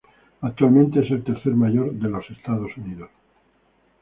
Actualmente 0.41 1.01
es 1.01 1.11
el 1.11 1.23
tercer 1.23 1.53
mayor 1.53 1.93
de 1.93 2.09
los 2.09 2.27
Estados 2.31 2.75
Unidos. 2.75 3.11